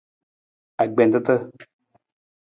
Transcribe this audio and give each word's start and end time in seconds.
Agbentata. 0.83 1.35